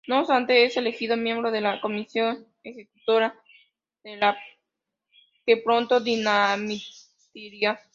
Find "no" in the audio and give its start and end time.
0.07-0.19